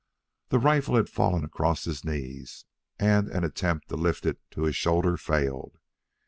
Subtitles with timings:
[0.49, 2.65] The rifle had fallen across his knees,
[2.97, 5.77] and an attempt to lift it to his shoulder failed.